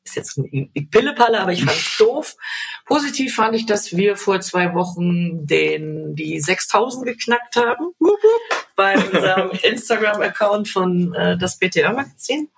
ist 0.05 0.15
jetzt 0.15 0.37
ein 0.37 0.71
Pillepalle, 0.91 1.39
aber 1.39 1.51
ich 1.51 1.65
fand 1.65 1.77
es 1.77 1.97
doof. 1.97 2.35
Positiv 2.85 3.35
fand 3.35 3.55
ich, 3.55 3.65
dass 3.65 3.95
wir 3.95 4.15
vor 4.15 4.39
zwei 4.39 4.73
Wochen 4.75 5.47
den, 5.47 6.15
die 6.15 6.39
6000 6.39 7.05
geknackt 7.05 7.55
haben 7.55 7.91
bei 8.75 8.95
unserem 8.95 9.51
Instagram-Account 9.63 10.69
von 10.69 11.13
äh, 11.15 11.37
das 11.37 11.57
BTR-Magazin. 11.57 12.49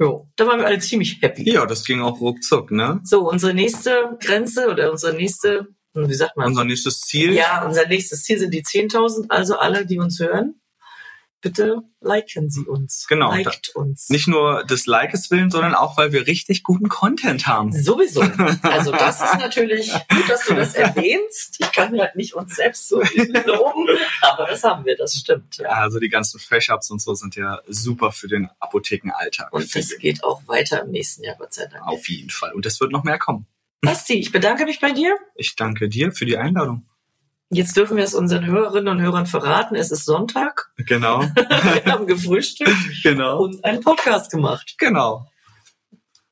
Jo, 0.00 0.28
da 0.36 0.46
waren 0.46 0.58
wir 0.58 0.66
alle 0.66 0.80
ziemlich 0.80 1.22
happy. 1.22 1.50
Ja, 1.50 1.66
das 1.66 1.84
ging 1.84 2.00
auch 2.00 2.20
ruckzuck, 2.20 2.70
ne? 2.70 3.00
So, 3.04 3.28
unsere 3.28 3.54
nächste 3.54 4.16
Grenze 4.20 4.68
oder 4.68 4.90
unsere 4.90 5.14
nächste 5.14 5.68
wie 5.94 6.14
sagt 6.14 6.36
man? 6.36 6.48
Unser 6.48 6.64
nächstes 6.64 7.00
Ziel. 7.02 7.34
Ja, 7.34 7.64
unser 7.64 7.86
nächstes 7.86 8.24
Ziel 8.24 8.38
sind 8.38 8.52
die 8.52 8.64
10.000. 8.64 9.26
Also 9.28 9.56
alle, 9.56 9.86
die 9.86 9.98
uns 9.98 10.18
hören, 10.18 10.60
bitte 11.44 11.82
liken 12.00 12.50
Sie 12.50 12.64
uns. 12.64 13.06
Genau. 13.06 13.30
Liked 13.30 13.68
uns. 13.76 14.08
Nicht 14.08 14.26
nur 14.26 14.64
des 14.64 14.86
Likes 14.86 15.30
willen, 15.30 15.50
sondern 15.50 15.74
auch, 15.74 15.96
weil 15.98 16.10
wir 16.10 16.26
richtig 16.26 16.62
guten 16.62 16.88
Content 16.88 17.46
haben. 17.46 17.70
Sowieso. 17.70 18.24
Also 18.62 18.92
das 18.92 19.20
ist 19.20 19.38
natürlich 19.38 19.92
gut, 19.92 20.28
dass 20.28 20.46
du 20.46 20.54
das 20.54 20.74
erwähnst. 20.74 21.56
Ich 21.60 21.70
kann 21.70 21.98
halt 21.98 22.16
nicht 22.16 22.34
uns 22.34 22.56
selbst 22.56 22.88
so 22.88 23.00
loben, 23.00 23.88
aber 24.22 24.46
das 24.46 24.64
haben 24.64 24.84
wir, 24.84 24.96
das 24.96 25.14
stimmt. 25.14 25.58
Ja, 25.58 25.68
also 25.68 26.00
die 26.00 26.08
ganzen 26.08 26.40
Fresh-Ups 26.40 26.90
und 26.90 27.00
so 27.00 27.14
sind 27.14 27.36
ja 27.36 27.60
super 27.68 28.10
für 28.10 28.26
den 28.26 28.48
Apothekenalltag. 28.58 29.52
Und 29.52 29.74
das 29.74 29.98
geht 29.98 30.24
auch 30.24 30.42
weiter 30.46 30.82
im 30.82 30.90
nächsten 30.90 31.24
Jahr, 31.24 31.36
Gott 31.36 31.52
sei 31.52 31.66
Dank. 31.66 31.86
Auf 31.86 32.08
jeden 32.08 32.30
Fall. 32.30 32.52
Und 32.52 32.64
es 32.64 32.80
wird 32.80 32.90
noch 32.90 33.04
mehr 33.04 33.18
kommen. 33.18 33.46
Basti, 33.82 34.14
ich 34.14 34.32
bedanke 34.32 34.64
mich 34.64 34.80
bei 34.80 34.92
dir. 34.92 35.16
Ich 35.34 35.56
danke 35.56 35.88
dir 35.88 36.10
für 36.10 36.24
die 36.24 36.38
Einladung. 36.38 36.86
Jetzt 37.50 37.76
dürfen 37.76 37.96
wir 37.96 38.04
es 38.04 38.14
unseren 38.14 38.46
Hörerinnen 38.46 38.88
und 38.88 39.00
Hörern 39.02 39.26
verraten. 39.26 39.76
Es 39.76 39.90
ist 39.90 40.04
Sonntag. 40.04 40.72
Genau. 40.76 41.20
wir 41.34 41.84
haben 41.92 42.06
gefrühstückt 42.06 43.02
genau. 43.02 43.42
und 43.42 43.64
einen 43.64 43.80
Podcast 43.80 44.30
gemacht. 44.30 44.74
Genau. 44.78 45.26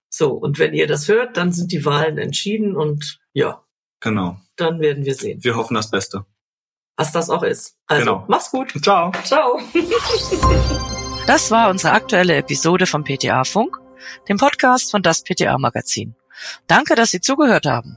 So, 0.08 0.32
und 0.32 0.58
wenn 0.58 0.74
ihr 0.74 0.86
das 0.86 1.08
hört, 1.08 1.36
dann 1.36 1.52
sind 1.52 1.72
die 1.72 1.84
Wahlen 1.84 2.18
entschieden 2.18 2.76
und 2.76 3.18
ja. 3.32 3.62
Genau. 4.00 4.36
Dann 4.56 4.80
werden 4.80 5.04
wir 5.04 5.14
sehen. 5.14 5.42
Wir 5.42 5.56
hoffen 5.56 5.74
das 5.74 5.90
Beste. 5.90 6.26
Was 6.96 7.12
das 7.12 7.30
auch 7.30 7.42
ist. 7.42 7.76
Also, 7.86 8.04
genau. 8.04 8.24
mach's 8.28 8.50
gut. 8.50 8.72
Ciao. 8.82 9.12
Ciao. 9.24 9.58
das 11.26 11.50
war 11.50 11.70
unsere 11.70 11.94
aktuelle 11.94 12.36
Episode 12.36 12.86
vom 12.86 13.04
PTA 13.04 13.44
Funk, 13.44 13.78
dem 14.28 14.36
Podcast 14.36 14.90
von 14.90 15.02
das 15.02 15.22
PTA 15.22 15.56
Magazin. 15.58 16.14
Danke, 16.66 16.94
dass 16.94 17.10
Sie 17.10 17.20
zugehört 17.20 17.66
haben. 17.66 17.96